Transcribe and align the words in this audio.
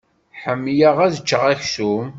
Ḥemmleɣ 0.41 0.97
ad 1.05 1.15
ččeɣ 1.23 1.43
aksum. 1.53 2.05